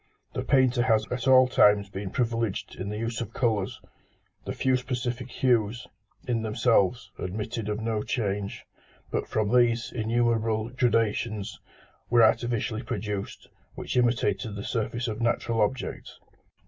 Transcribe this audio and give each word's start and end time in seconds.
The 0.33 0.41
painter 0.41 0.81
has 0.81 1.05
at 1.11 1.27
all 1.27 1.47
times 1.47 1.87
been 1.91 2.09
privileged 2.09 2.75
in 2.75 2.89
the 2.89 2.97
use 2.97 3.21
of 3.21 3.33
colours. 3.35 3.79
The 4.45 4.51
few 4.51 4.75
specific 4.75 5.29
hues, 5.29 5.85
in 6.27 6.41
themselves, 6.41 7.11
admitted 7.19 7.69
of 7.69 7.79
no 7.81 8.01
change; 8.01 8.65
but 9.11 9.27
from 9.27 9.49
these, 9.55 9.91
innumerable 9.91 10.69
gradations 10.69 11.59
were 12.09 12.23
artificially 12.23 12.81
produced 12.81 13.47
which 13.75 13.95
imitated 13.95 14.55
the 14.55 14.63
surface 14.63 15.07
of 15.07 15.21
natural 15.21 15.61
objects. 15.61 16.19